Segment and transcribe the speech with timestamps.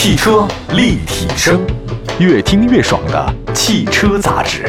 [0.00, 1.60] 汽车立体声，
[2.20, 4.64] 越听越爽的汽车杂志。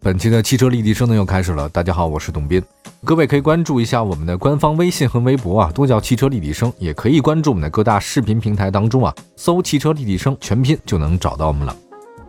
[0.00, 1.68] 本期的汽车立体声呢又开始了。
[1.68, 2.60] 大家好，我是董斌。
[3.04, 6.72] 各位可以关注一下我们的官方微信和微博啊，都叫汽车立体声。
[6.80, 11.74] 也可以关注我们的各大视频平台当中啊，搜“汽车立体声”全拼就能找到我们了。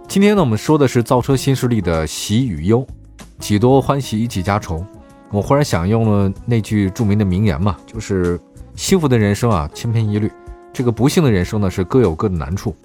[0.07, 2.85] 今天呢，我们说的是造车新势力的喜与忧，
[3.39, 4.85] 几多欢喜一起家愁。
[5.31, 8.39] 我忽然想用了那句著名的名言嘛，就是
[8.75, 10.29] 幸福的人生啊，千篇一律；
[10.71, 12.75] 这个不幸的人生呢，是各有各的难处。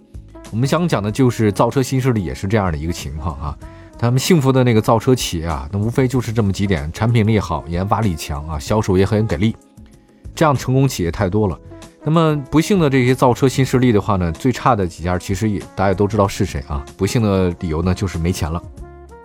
[0.50, 3.58] 我们想讲的就是造车新势力也是这样的一个情况啊。
[3.98, 9.56] 他们幸福的那个造车企业啊，那无非就是这么几点：产品力好，研发力强啊，销售也很给力。
[10.34, 11.58] 这样成功企业太多了。
[12.02, 16.84] 那么不幸的这些造车新势力的话呢，最差的几家其实也大家都知道是谁啊？
[16.96, 18.62] 不幸的理由呢，就是没钱了。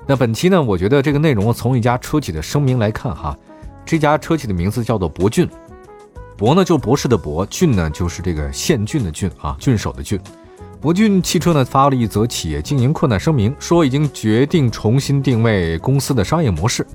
[0.08, 3.38] 那本期呢，我觉得这个内容从一家车企的声明来看哈，
[3.86, 5.50] 这家车企的名字叫做博骏，
[6.40, 10.18] 博呢就博士的博，郡呢就是这个县郡的郡啊，郡守的郡。
[10.80, 16.88] 博骏汽车呢发了一则企业经营困难声明，说已经决定重新定位公司的商业模式。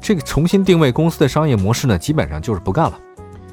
[0.00, 2.98] 这个重新定位公司的商业模式呢，基本上就是不干了。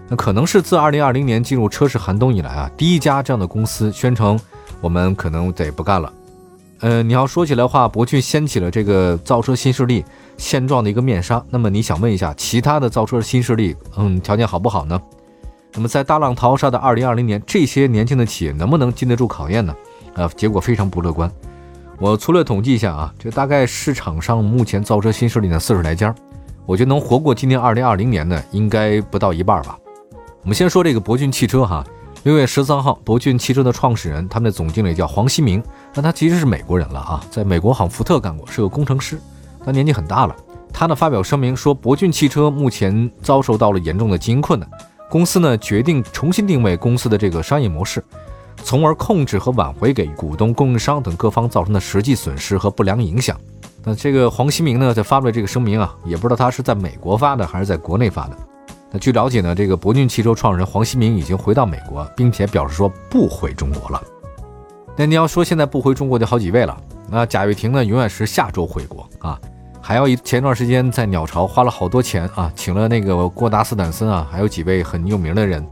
[0.07, 4.39] 那可能是自2020年进入车市寒冬以来啊，第一家这样的公司宣称
[4.79, 6.13] 我们可能得不干了。
[6.79, 10.05] 呃，你要说起来话，博骏掀起了这个造车新势力
[10.38, 11.43] 现状的一个面纱。
[11.49, 14.97] 那么你想问一下，其他的造车新势力，嗯，条件好不好呢？
[15.75, 19.75] 那么在大浪淘沙的二零二零年，这些年轻的企业能不能经得住考验呢？
[20.13, 21.29] 呃，结果非常不乐观。
[21.99, 26.15] 我粗略统计一下啊，这大概市场上目前造车新势力呢四十来家，
[26.65, 29.77] 我觉得能活过今年二零二零年呢，应该不到一半吧。
[30.41, 31.83] 我们先说这个博骏汽车哈，
[32.23, 35.61] 六月十三号，博骏汽车的创始人，他们的总经理叫黄希明，
[35.93, 39.19] 那他其实是美国人了啊，在美国好像福特干过，是个工程师，
[39.65, 40.35] 他年纪很大了。
[40.71, 44.69] 他呢发表声明说，博骏汽车目前遭受到了严重的经营困难。
[45.09, 48.03] 公司呢决定重新定位公司的这个商业模式，
[48.63, 53.39] 从而控制和挽回给股东、供应商等各方造成的实际损失和不良影响。
[53.83, 58.38] 那这个黄新明呢在发布这个声明啊，也不知道他是在美国发的还是在国内发的。
[58.91, 64.01] 那据了解呢，这个博骏汽车创始人黄新明已经回到美国，并且表示说不回中国了。
[64.95, 66.75] 那你要说现在不回中国就好几位了。
[67.09, 69.39] 那贾跃亭呢永远是下周回国啊。
[69.88, 75.63] 还要一前段时间在鸟巢花了好多钱啊，请了那个郭达斯坦森啊，还有几位很有名的人，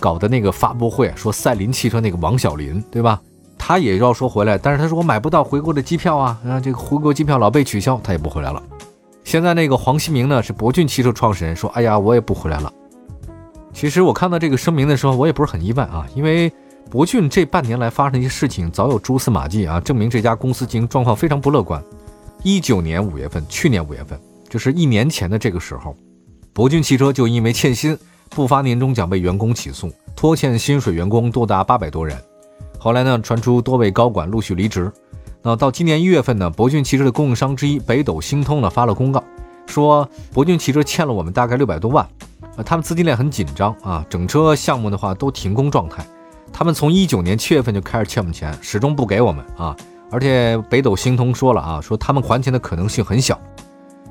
[0.00, 3.20] 搞的那个发布会，说赛麟汽车那个王小林，对吧？
[3.58, 8.62] 他也要说回来，但是他说我买不到回国的机票啊，啊，这个回国机票老被取消，他也不回来了。
[9.24, 12.72] 现在那个黄希明呢，是博骏汽车创始人，说，哎呀，我也不回来了。
[13.74, 16.50] 其实我看到这个声明的时候，我也不是很意外啊，因为
[16.90, 21.84] 博骏这半年来发生一些事情，早有蛛丝马迹啊，证明这家公司经营状况非常不乐观。
[22.44, 25.96] 一九年五月份，去年五月份，就是一年前的这个时候，
[26.52, 27.96] 博骏汽车就因为欠薪
[28.28, 32.14] 不发年终奖被员工起诉，拖欠薪水员工多达八百多人。
[32.78, 34.92] 后来呢，传出多位高管陆续离职。
[35.40, 39.24] 那到今年一月份呢，博骏汽车的供应商之一北斗星通呢发了公告，
[39.66, 42.06] 说博骏汽车欠了我们大概六百多万，
[42.56, 46.06] 啊，他们资金链很紧张啊，整车项目的话都停工状态。
[46.52, 49.74] 他们从一九年七月份就开始欠我们钱，始终不给我们啊。
[50.10, 53.38] 而且北斗星通说了啊，说他们还钱的可能性很小，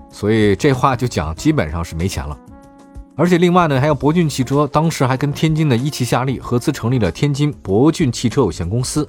[0.09, 2.38] 所以这话就讲基本上是没钱了。
[3.16, 9.08] 而且另外呢，还有博骏汽车当时还跟天津的一汽夏利合资成立了天津博骏汽车有限公司。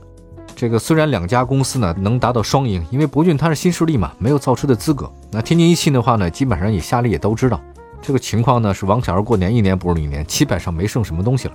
[0.55, 5.11] 这个虽然两家公司呢能达到双赢，因为博骏它是新势力嘛，没有造车的资格。
[5.33, 7.61] 那天津一汽的话呢，基本上也夏利也都知道
[8.01, 11.55] 这个情况呢是王小二过年一年不如一年，基本上没剩什么东西了。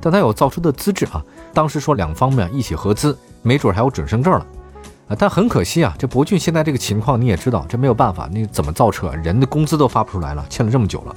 [0.00, 1.20] 但他有造车的资质啊，
[1.52, 4.46] 当时说两方面一起合资，没准还有准生证了。
[5.08, 9.10] 啊，但很可惜啊，这博骏现在这个情况你也知道，这没有办法，你怎么造车？
[9.24, 11.14] 人的工资都发不出来了，欠了这么久了。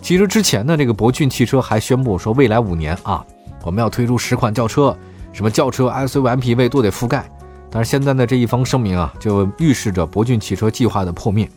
[0.00, 3.24] 其实之前呢，这个博骏汽车还宣布说，未来五年啊，
[3.64, 4.96] 我们要推出十款轿车，
[5.32, 7.28] 什么轿车、SUV、MPV 都得覆盖。
[7.68, 11.50] 但是现在的这一方声明啊，就预示着博骏汽车计划的破灭。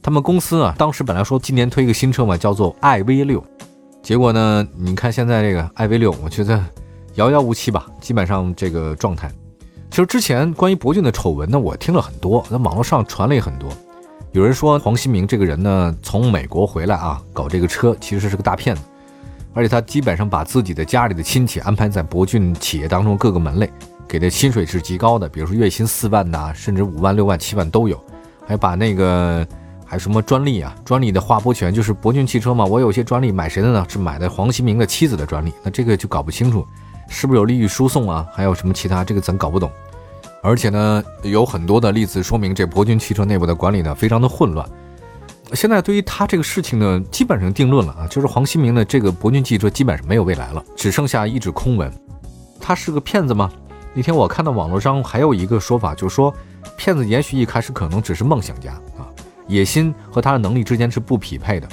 [0.00, 3.44] 他们公司啊，当时本来说今年推一个新车嘛，叫做 iV 六，
[4.02, 6.64] 结果呢，你看现在这个 iV 六，我觉得
[7.16, 9.30] 遥遥无期吧，基本上这个状态。
[9.90, 13.68] 其实之前关于博骏的丑闻呢，我听了很多，在网络上传了也很多。
[14.30, 18.82] 有人说黄新明这个人呢，从美国回来啊，搞这个车其实是个大骗子，
[19.52, 23.68] 而且他基本上把自己的家里的亲戚安排在博骏企业当中各个门类，
[24.06, 28.00] 给的薪水是极高的，比如说月薪四万呐，甚至五万、六万、七万都有。
[28.46, 29.44] 还把那个
[29.84, 33.84] 还有什么专利啊，专利的划拨权就是博骏汽车嘛，我有些专利买谁的呢？
[33.88, 36.64] 是买的黄新明的妻子的专利，那这个就搞不清楚。
[37.10, 38.26] 是不是有利益输送啊？
[38.32, 39.04] 还有什么其他？
[39.04, 39.70] 这个咱搞不懂。
[40.42, 44.66] 而且呢，有很多的例子说明这博骏汽车内部的管理呢非常的混乱。
[45.52, 51.92] 现在对于他这个事情呢，基本上定论了啊，就是黄新明的这个博骏汽车基本上没有未来了，只剩下一纸空文。
[52.60, 53.50] 他是个骗子吗？
[53.92, 56.32] 那天我看到网络上还有一个说法，就是说
[56.76, 59.04] 骗子也许一开始可能只是梦想家啊，
[59.48, 61.68] 野心和他的能力之间是不匹配的，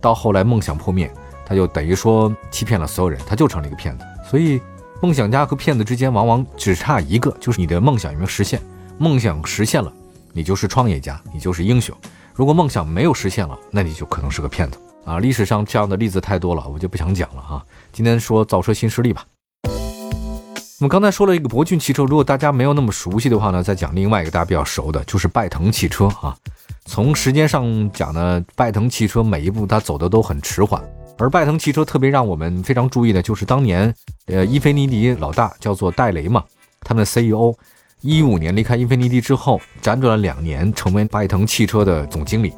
[0.00, 1.12] 到后来梦想破灭，
[1.44, 4.04] 他就等于说欺骗了所有人，他就成了一个骗子。
[4.28, 4.60] 所以
[5.02, 8.60] 梦想家和骗子之间往往只差一个，就是你的梦想有没有实现。
[8.98, 9.90] 梦想实现了，
[10.34, 11.96] 你就是创业家，你就是英雄；
[12.34, 15.18] 如果梦想没有实现了，那你就可能是个骗子啊！
[15.18, 17.64] 历史上这样的例子太多了，我就不想讲了啊。
[17.94, 19.24] 今天说造车新势力吧。
[19.64, 26.36] 我们刚才说了一个博骏汽车，如果大家没有那么熟悉的话呢，再讲另外一个大家比较熟的，就是拜腾汽车啊。
[26.84, 30.82] 从时间上讲呢，拜腾汽车每一步它走的都很迟缓，
[31.20, 33.94] 而拜腾汽车特别让我们非常注意的就是当年，
[34.24, 36.42] 呃，英菲尼迪老大叫做戴雷嘛，
[36.80, 37.54] 他们的 CEO，
[38.00, 42.54] 一五年离开英菲尼迪之后，辗转了两年，成为拜腾汽车的总经理。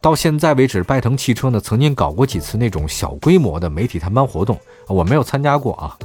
[0.00, 4.58] 到现在为止，拜腾汽车呢曾经搞过几次那种小规模的媒体探班活动，
[4.88, 5.96] 我没有参加过啊。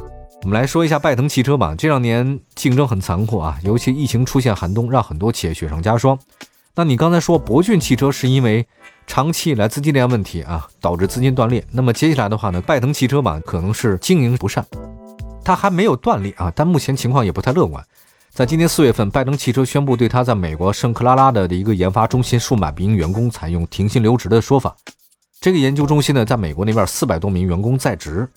[0.43, 1.73] 我们来说一下拜腾汽车吧。
[1.75, 6.17] 这两年竞争很残酷啊，尤其疫情出现寒冬，让很多企业雪上加霜。
[6.75, 8.67] 那你刚才说博骏汽车是因为
[9.07, 11.65] 长期以来资金链问题啊，导致资金断裂。
[11.71, 14.63] 那么接下来的话呢，拜腾汽车吧可能是经营不善，
[15.43, 17.83] 它还没有断裂啊，但目前情况也不太乐观。
[18.31, 24.75] 在今年四月份，拜腾汽车宣布对它在美国圣克拉拉的一个研发中心数百名员工采用停薪留职的说法。
[25.39, 28.27] 这个研究中心呢，在美国那边四百多名员工在职。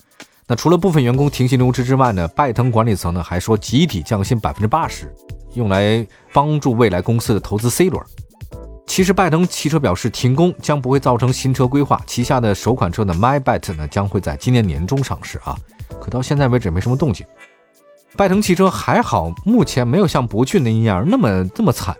[0.47, 5.13] 那除了部分员工停薪留职之外呢，拜腾管理层呢还说集体降薪百分之八十，
[5.53, 8.03] 用来帮助未来公司的投资 C 轮。
[8.91, 15.57] 其实拜腾汽车表示，停工将不会造成新车规划，旗下的首款车呢 MyBet 呢将会在今年年中上市啊。
[16.01, 17.25] 可到现在为止没什么动静。
[18.17, 21.95] 拜腾汽车还好，目前没有像博骏那样那么这么惨，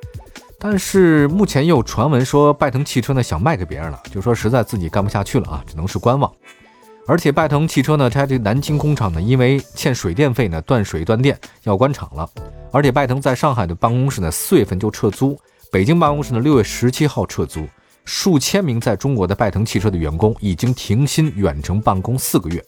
[0.59, 6.29] 但是目前又有传闻说拜腾汽车呢想卖给别人了，就说实在自己干不下去了啊，只能是观望。
[7.07, 12.29] 而且拜腾汽车呢，它这南京工厂呢，因为欠水电费呢，断水断电要关厂了。
[12.73, 15.37] 而且拜腾在上海的办公室呢，四月份就撤租；
[15.71, 17.65] 北京办公室呢，六月十七号撤租。
[18.03, 22.61] 数千名在中国的拜腾汽车的员工已经停薪远程办公四个月。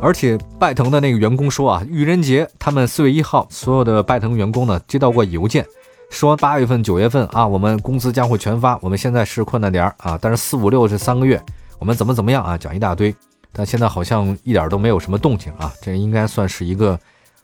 [0.00, 5.64] 而且拜腾的那个员工说啊，愚人节他们四月一号，所有的拜腾员工呢接到过邮件，
[6.10, 8.78] 说八月份、九月份啊，我们工资将会全发。
[8.82, 11.40] 我们现在是困难点儿啊，但是四五六这三个月，
[11.78, 13.14] 我们怎么怎么样啊，讲一大堆。
[13.50, 16.98] 但现在好像一点都没有什么动静啊，这应该算是一个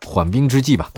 [0.05, 0.91] 缓兵之计吧。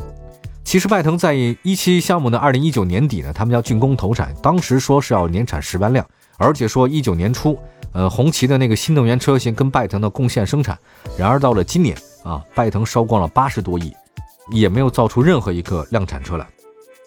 [0.69, 1.32] 其实拜腾在
[1.62, 6.06] 一期项目呢，二零一九年底呢，他们要竣工投产，当时说是要年产十万辆，
[6.37, 7.59] 而且说一九年初，
[7.94, 10.79] 呃，红旗的那个新能源车型跟拜腾的共线生产。
[11.17, 13.91] 然而到了今年啊，拜腾烧光了八十多亿，
[14.53, 16.47] 也没有造出任何一个量产车来。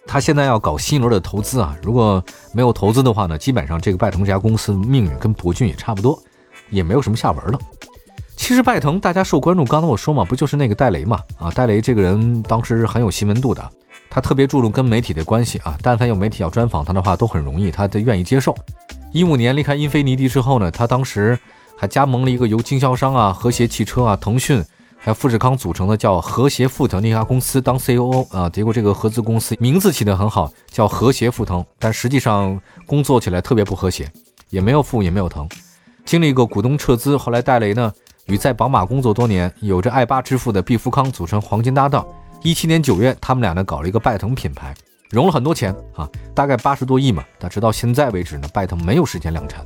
[0.07, 2.23] 他现在要搞新一轮的投资啊，如果
[2.53, 6.19] 没有投资的话呢，基本上这个拜腾这家公司命运跟博骏也差不多，
[6.71, 7.59] 也没有什么下文了。
[8.41, 11.19] 其实拜腾大家受关注，刚才我说嘛，不就是那个戴雷嘛？
[11.37, 13.69] 啊，戴雷这个人当时是很有新闻度的，
[14.09, 15.77] 他特别注重跟媒体的关系啊。
[15.83, 18.57] 但凡有媒体要专访他的话，都很容易，他都愿意接受。
[19.13, 21.37] 一五年离开英菲尼迪之后呢，他当时
[21.77, 24.59] 还加盟了一个由经销商啊、和谐汽车啊、腾讯
[24.97, 28.49] 还有富士康组成的叫和谐富腾那家公司当 COO 啊。
[28.49, 34.11] 结果这个合资公司名字起得很好，叫和谐富腾，但实际上工作起来特别不和谐，
[34.49, 35.47] 也没有富也没有腾。
[36.05, 37.93] 经历过股东撤资，后来戴雷呢。
[38.27, 42.05] 与在宝马工作多年、有着爱巴之父的毕福康组成黄金搭档。
[42.43, 44.73] 一七年九月，他们俩呢搞了一个拜腾品牌，
[45.09, 47.23] 融了很多钱啊，大概八十多亿嘛。
[47.37, 49.65] 但直到现在为止呢，拜腾没有实现量产。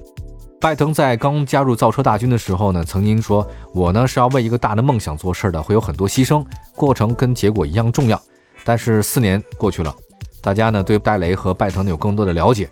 [0.60, 6.44] 拜腾在刚加入造车大军的时候呢，曾经说：“我呢是要为一个大的梦想做事的，会有很多牺牲，
[6.75, 8.20] 过程跟结果一样重要。”
[8.65, 9.94] 但是四年过去了，
[10.41, 12.70] 大家呢对戴雷和拜腾有更多的了解。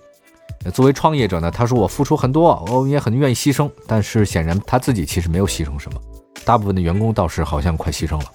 [0.71, 5.99] 作为创业者呢，他说我付出很多，我也很愿意牺牲，但是显然他自己其实没有牺牲什么。
[6.45, 8.25] 大部分的员工倒是好像快牺牲了，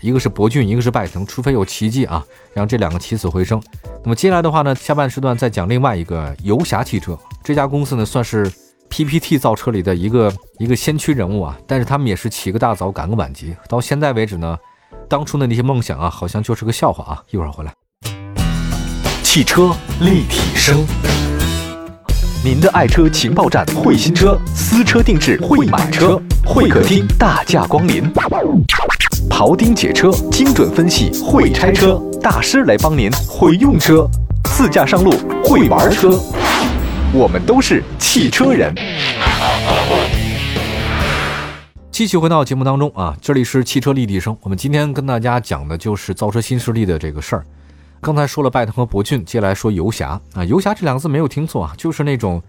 [0.00, 3.62] 一个是博骏，一个是拜腾，除非有奇迹啊，让这两个起死回生。
[4.02, 8.50] 那么接下来的话呢，下半时段再讲另外一个游侠汽车这家公司呢，算是
[8.88, 14.56] PPT 造车里的一个一个先驱人物啊，但是他们也是起个大早赶个晚集，到现在为止呢，
[15.08, 17.22] 当初的那些梦想啊，好像就是个笑话啊。
[17.30, 17.74] 一会儿回来，
[19.22, 20.84] 汽车立体声。
[22.44, 28.04] 您的爱车情报站，会新车，私车定制，会买车，会客厅大驾光临，
[29.30, 34.06] 庖丁解车，精准分析，会拆车大师来帮您，会用车，
[34.44, 36.20] 自驾上路，会玩车，
[37.14, 38.74] 我们都是汽车人。
[41.90, 47.46] 继续回到节目当中啊，这里是汽车立体声，我们今天跟大家讲的就是造车新势力的这个事儿。
[48.04, 52.42] 刚才说了拜腾和博骏，接下来说游侠啊，游侠这两个字没有听错啊，就是那种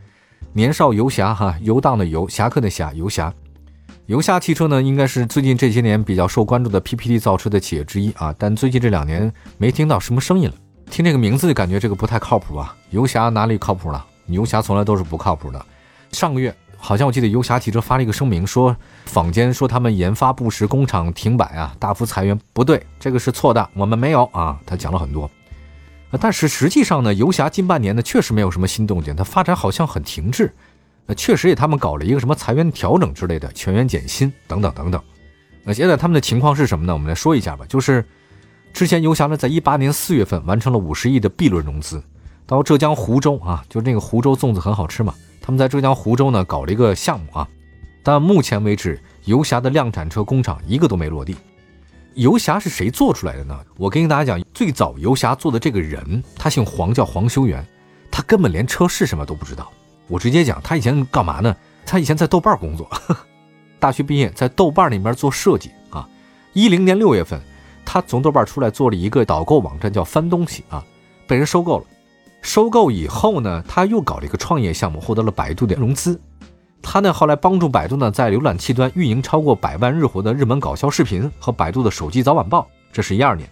[0.51, 3.33] 年少游侠哈，游荡的游，侠客的侠，游侠。
[4.07, 10.55] 游侠汽车呢，应该是最近这些年比较受关注的 PPT 造车的企业之一啊，但最近这两年没听到什么声音了。
[10.91, 12.75] 听这个名字就感觉这个不太靠谱啊。
[12.89, 14.05] 游侠哪里靠谱了？
[14.25, 15.65] 游侠从来都是不靠谱的。
[16.11, 24.59] 上个月好像我记得游侠汽车发了一个声明，说坊间说他们研发部时工厂停摆啊，大幅裁员，不对，这个是错的，我们没有啊。
[24.65, 25.31] 他讲了很多，
[26.19, 30.53] 但是实际上呢，游侠近半年呢确实没有什么新动静，它发展好像很停滞。
[31.05, 35.01] 那确实也，他们搞了一个什么裁员调整之类的，全员减薪等等等等。
[35.63, 36.93] 那现在他们的情况是什么呢？
[36.93, 37.65] 我们来说一下吧。
[37.67, 38.03] 就是
[38.73, 42.01] 之前游侠呢，在一八年四月份完成了五十亿的 B 轮融资，
[42.47, 45.13] 到浙江湖州啊，就那个湖州粽子很好吃嘛。
[45.41, 47.47] 他们在浙江湖州呢搞了一个项目啊，
[48.01, 51.35] 但目前为止，游侠的量产车工厂一个都没落地。
[52.15, 53.59] 游侠是谁做出来的呢？
[53.75, 57.65] 我跟大家讲，最早游侠做的这个人，他姓黄，叫黄修元，
[58.09, 59.69] 他根本连车是什么都不知道。
[60.07, 61.53] 我直接讲，他以前干嘛呢？
[61.85, 62.89] 他以前在豆瓣工作，
[63.79, 66.07] 大学毕业在豆瓣里面做设计啊。
[66.53, 67.37] 一零年六月份，
[67.83, 70.81] 他从豆瓣出来做了一个导购网站，叫翻东西啊，
[71.27, 71.85] 被人收购了。
[72.41, 76.17] 收购以后呢，他又搞了一个创业项目，获得了百度的融资。
[76.87, 82.67] 他呢后来帮助百度呢在浏览器端运营超过百万日活的日本搞笑视频和百度的手机早晚报。
[82.93, 83.49] 这是一二年，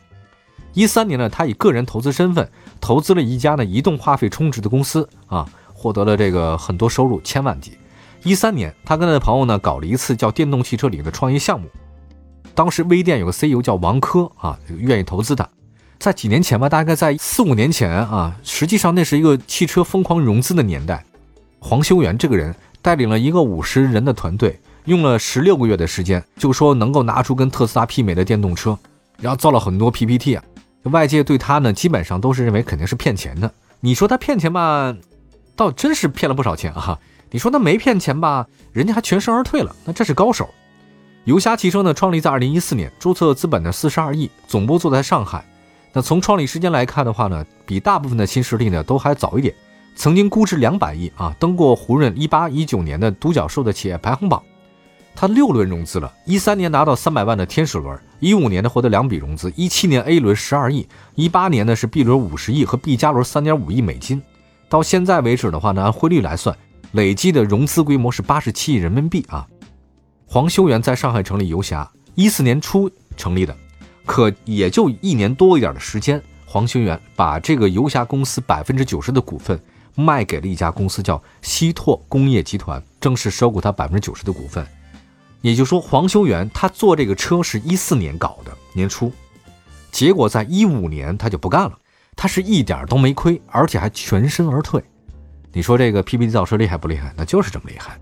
[0.73, 2.47] 一三年呢，他以个人投资身份
[2.79, 5.49] 投资了一家呢移动话费充值的公司啊。
[5.75, 7.77] 获得了这个很多收入，千万级。
[8.23, 11.67] 一三年，他跟他的朋友呢搞了一次叫电动汽车领域的创业项目。
[12.55, 15.49] 当时微店有个 CEO 叫王珂啊，愿意投资他。
[15.99, 21.03] 在几年前吧，大概在四五年前啊，实际上那是一个汽车疯狂融资的年代。
[21.59, 28.77] 黄修元这个人带领了一个五十人的团队，用了十六个月的时间，就说能够拿出跟特斯拉媲美的电动车，
[29.19, 30.43] 然后造了很多 PPT 啊。
[30.83, 33.49] 外界对他呢，基本上都是认为肯定是骗钱的。
[33.79, 34.93] 你说他骗钱吧？
[35.55, 36.99] 倒真是骗了不少钱啊！
[37.31, 38.45] 你说他没骗钱吧？
[38.73, 40.49] 人家还全身而退了，那这是高手。
[41.23, 45.45] 游侠汽车呢，创立在二零一四年，注册资本呢四十二亿，总部坐在上海。
[45.93, 49.55] 那从创立时间来看的话呢，比大部分的新势力呢都还早一点。
[49.95, 54.41] 曾经估值两百亿啊，登过胡润一八一九年的独角兽的企业排行榜。
[55.15, 64.21] 他六轮融资了，一三年拿到三百万的天使轮，一五年呢获得两笔融资，一七年 A 轮十二亿，一八年呢是 B 轮五十亿和 B 加轮三点五亿美金。
[64.67, 66.57] 到现在为止的话呢，按汇率来算，
[66.93, 69.47] 累计的融资规模是八十七亿人民币啊。
[70.25, 73.55] 黄修元在上海成立游侠，一四年初成立的，
[74.07, 79.61] 可也就一年多一点的时间，黄修元把这个游侠公司百分之九十的股份
[79.95, 84.65] 卖给了一家公司，叫西拓工业集团，正式收购他百分之九十的股份。
[85.41, 89.11] 也就是说，黄修元他做这个车是一四年搞的年初，
[89.91, 91.77] 结果在一五年他就不干了。
[92.15, 94.83] 他是一点都没亏，而且还全身而退。
[95.51, 97.13] 你说这个 PPT 造车厉害不厉害？
[97.17, 97.99] 那就是这么厉害。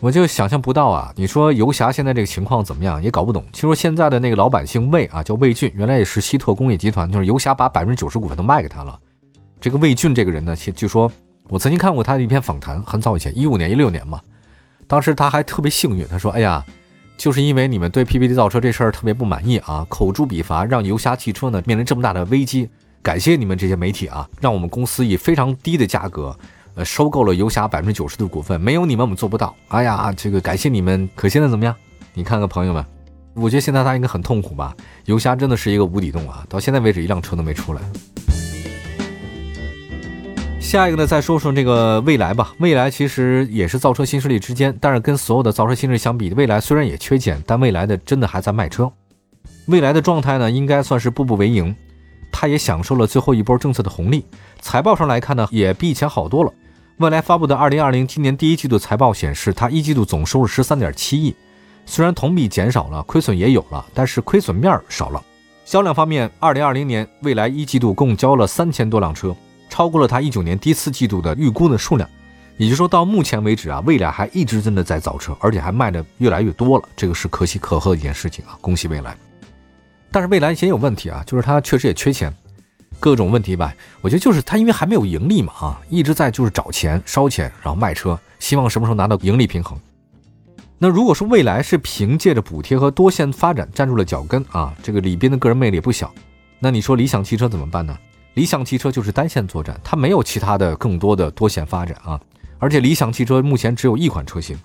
[0.00, 1.12] 我就想象不到啊！
[1.16, 3.02] 你说游侠现在这个情况怎么样？
[3.02, 3.44] 也搞不懂。
[3.52, 8.96] 听说现在的那个老板姓魏啊，叫魏俊，原来也是西拓工业集团，就是游侠把百分之九十股份都卖给他了。
[9.60, 11.10] 这个魏俊这个人呢，据说
[11.48, 14.20] 我曾经看过他的一篇访谈，很早以前，一五年、一六年嘛。
[14.86, 16.64] 当时他还特别幸运，他说：“哎呀，
[17.16, 22.68] 就是因为你们对 PPT 造车这事儿特别不满意啊，口诛笔伐，让游侠汽车呢面临这么大的危机。”
[23.02, 26.36] 感谢你们这些媒体啊，让我们公司以非常低的价格，
[26.74, 28.60] 呃，收购了游侠百分之九十的股份。
[28.60, 29.54] 没有你们，我们做不到。
[29.68, 31.08] 哎呀，这个感谢你们。
[31.14, 31.74] 可现在怎么样？
[32.14, 32.84] 你看看朋友们，
[33.34, 34.74] 我觉得现在他应该很痛苦吧？
[35.06, 36.44] 游侠真的是一个无底洞啊！
[36.48, 37.80] 到现在为止，一辆车都没出来。
[40.68, 42.52] 下一个呢，再说说这个蔚来吧。
[42.58, 48.92] 蔚来其实也是造车新势力之间，但是跟所有的造车新势力相比，蔚来虽然也缺钱，但蔚来的真的还在卖车。
[49.68, 51.74] 蔚来的状态呢，应该算是步步为营。
[52.30, 54.26] 它也享受了最后一波政策的红利，
[54.60, 56.52] 财报上来看呢，也比以前好多了。
[56.98, 61.34] 未来发布的二零二零今年第一季度财报显示，它一季度总收入十三点七亿，
[61.86, 65.24] 虽然同比减少了，亏损也有了，但是亏损面少了。
[65.64, 69.34] 销量方面，二零二零年蔚来一季度共交了三千多辆车，
[69.68, 72.08] 超过了它一九年第四季度的预估的数量。
[72.56, 79.16] 也就是说到目前为止啊，蔚来还一直真的在造车，而且还卖的越来越多了，这个是可喜可贺的一件事情啊，恭喜蔚来。
[80.10, 82.34] 但是未来也有问题啊，就是它确实也缺钱，
[82.98, 83.72] 各种问题吧。
[84.00, 89.78] 我觉得就是它因为还没有盈利嘛，啊，一直在就是找钱烧钱，然后卖车，希望什么时候拿到盈利平衡。
[90.78, 96.12] 那如果说未来是凭借着补贴和多线发展站住了脚跟啊，这个李斌的个人魅力也不小。
[96.58, 97.96] 那你说理想汽车怎么办呢？
[98.34, 102.20] 理想汽车就是单线作战，它没有其他的更多的多线发展啊。
[102.58, 104.58] 而且理想汽车目前只有一款车型。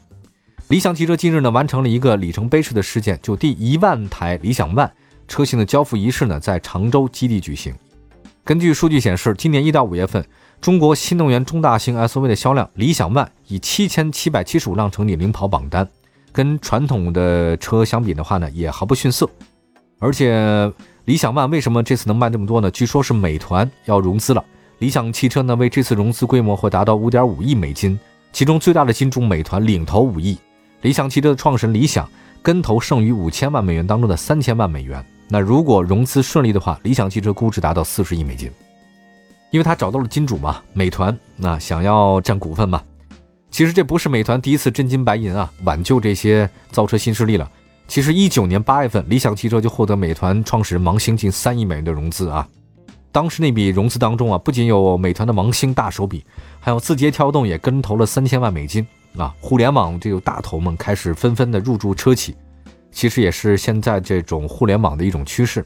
[0.69, 4.89] 理想汽车近日呢完成了一个里程碑式的事件，就第一万台理想 ONE。
[5.27, 7.73] 车型的交付仪式呢，在常州基地举行。
[8.43, 10.23] 根据数据显示，今年一到五月份，
[10.59, 15.87] 中国新能源中大型 SUV 的销量，理想 ONE 以七千七百七十五辆成绩领跑榜单。
[16.31, 19.29] 跟传统的车相比的话呢，也毫不逊色。
[19.99, 20.71] 而且
[21.05, 22.71] 理想 ONE 为什么这次能卖这么多呢？
[22.71, 24.43] 据说是美团要融资了，
[24.79, 27.99] 理想汽车呢为这次融资规模会达到五点五亿美金，
[28.31, 30.37] 其中最大的金主美团领投五亿，
[30.81, 32.09] 理想汽车的创始人理想
[32.41, 35.05] 跟投剩余五千万美元当中的三千万美元。
[35.27, 38.49] 那如果融资顺利的话，理想汽车估值达到四十亿美金，
[39.51, 42.81] 因为他找到了金主嘛，美团那想要占股份嘛。
[43.51, 47.51] 其实这不是美团第一次真金白银啊挽救这些造车新势力了。
[47.93, 52.49] 其实一九年八月份，理想汽车就获得美团创始人王兴近三亿美元的融资啊。
[53.11, 56.25] 当时那笔融资当中啊，不仅有美团的王兴大手笔，
[56.59, 58.83] 还有字节跳动也跟投了三千万美金
[59.15, 59.31] 啊。
[59.39, 62.35] 互联网这个大头们开始纷纷的入驻车企，
[62.91, 65.63] 其实也是现在这种互联网的一种趋势。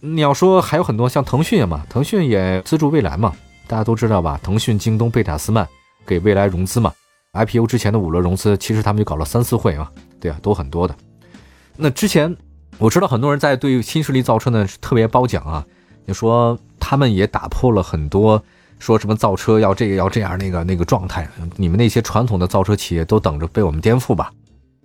[0.00, 3.34] 你要说还有很多像腾讯嘛，腾讯也资助未来嘛，
[3.66, 4.40] 大家都知道吧？
[4.42, 5.68] 腾讯、京东、贝塔斯曼
[6.06, 6.90] 给未来融资嘛。
[7.34, 10.96] IPO 之前的五轮融资，其实他们就搞了三四会嘛，对啊，都很多的。
[11.80, 12.36] 那之前
[12.78, 15.64] 我知道很多人在对新势力造车呢是特别褒奖啊，
[16.06, 18.42] 就说他们也打破了很多
[18.80, 24.32] 说什么造车要这个要这样那个那个状态，你们那些传统的造车企业都等着被我们颠覆吧。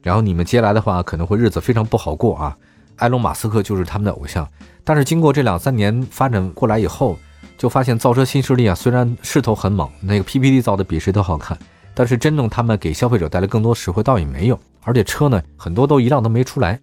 [0.03, 2.55] 然后你们接下来的话可能会日子非常不好过啊。
[2.97, 4.47] 埃隆·马斯克就是他们的偶像，
[4.83, 7.17] 但是经过这两三年发展过来以后，
[7.57, 11.57] 就发现造车新势力啊虽然势头很猛，那个 PPT 造的比谁都好看。
[11.93, 16.79] 但是真正他们给消费者带来更多实惠倒也没有，而且车呢很多都一辆都没出来。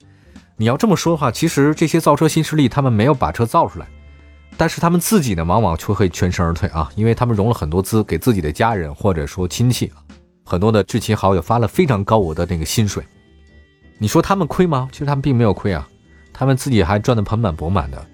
[0.56, 3.86] 你要这么说的话，其实这些造车新势力他们没有把车造出来，
[4.56, 9.90] 但是他们自己呢往往却会全身而退啊，因为他们融了很多资，给自己的家人或者说亲戚，
[10.44, 13.02] 很多的至亲好友发了非常高额的那个薪水。
[13.98, 14.88] 你说他们亏吗？
[14.92, 15.88] 其实他们并没有亏啊，
[16.32, 18.06] 他们自己还赚得盆满钵满的。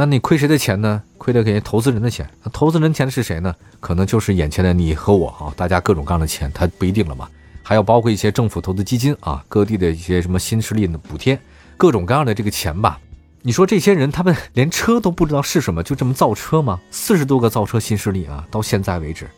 [0.00, 1.02] 那你亏谁的钱呢？
[1.18, 2.26] 亏的给投资人的钱。
[2.42, 3.54] 那投资人钱的是谁呢？
[3.80, 7.28] 可能就是眼前的你和我啊，大家各种各样的钱，它不一定了嘛。
[7.62, 11.38] 还要包括一些政府投资基金啊，各地的一些什么新势力的补贴，
[11.76, 12.98] 各种各样的这个钱吧。
[13.42, 16.80] 你说这些人他们连车都不知道是什么，就这么造车吗？
[16.90, 19.28] 四十多个造车新势力啊，到现在为止，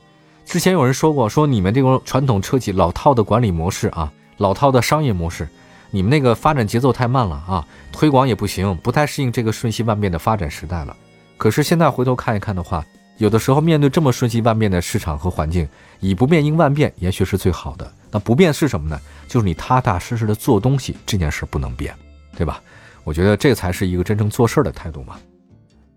[0.46, 5.48] 之前有人说过，说你们这种传统车企老套的管理模式啊，老套的商业模式。
[5.94, 10.96] 你们那个发展节奏太慢了啊，推广也不行，不太适应这个瞬息万变的发展时代了。
[11.36, 12.82] 可是现在回头看一看的话，
[13.18, 15.68] 有的时候面对这么瞬息万变的市场和环境，
[16.00, 17.92] 以不变应万变，也许是最好的。
[18.10, 18.98] 那不变是什么呢？
[19.28, 21.94] 就是你踏踏实实的做东西，这件事不能变，
[22.34, 22.62] 对吧？
[23.04, 25.18] 我觉得这才是一个真正做事的态度嘛。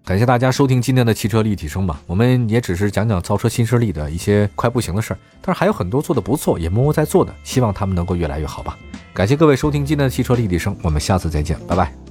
[0.05, 8.77] 感谢大家收听今天的汽车立体声吧，我们也只是讲讲造车新势力的一些快不行的事儿，但是还有很多做的不错，也默默在做的，希望他们能够越来越好吧。
[9.15, 12.04] 感谢各位收听今天的汽车立体声，我们下次再见，拜拜。